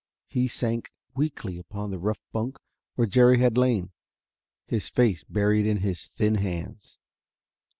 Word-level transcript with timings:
He 0.25 0.47
sank 0.47 0.91
weakly 1.15 1.59
upon 1.59 1.91
the 1.91 1.99
rough 1.99 2.23
bunk 2.31 2.57
where 2.95 3.05
Jerry 3.05 3.37
had 3.37 3.55
lain, 3.55 3.91
his 4.65 4.89
face 4.89 5.23
buried 5.23 5.67
in 5.67 5.77
his 5.77 6.07
thin 6.07 6.33
hands. 6.41 6.97